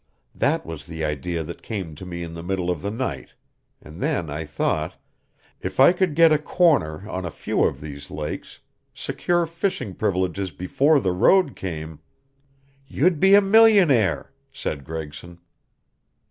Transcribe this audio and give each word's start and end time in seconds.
That 0.33 0.65
was 0.65 0.87
the 0.87 1.05
idea 1.05 1.43
that 1.43 1.61
came 1.61 1.93
to 1.93 2.07
me 2.07 2.23
in 2.23 2.33
the 2.33 2.41
middle 2.41 2.71
of 2.71 2.81
the 2.81 2.89
night, 2.89 3.35
and 3.79 4.01
then 4.01 4.31
I 4.31 4.45
thought 4.45 4.95
if 5.59 5.79
I 5.79 5.93
could 5.93 6.15
get 6.15 6.31
a 6.31 6.39
corner 6.39 7.07
on 7.07 7.23
a 7.23 7.29
few 7.29 7.63
of 7.65 7.81
these 7.81 8.09
lakes, 8.09 8.61
secure 8.95 9.45
fishing 9.45 9.93
privileges 9.93 10.49
before 10.49 10.99
the 10.99 11.11
road 11.13 11.55
came" 11.55 11.99
"You'd 12.87 13.19
be 13.19 13.35
a 13.35 13.41
millionaire," 13.41 14.31
said 14.51 14.85
Gregson. 14.85 15.37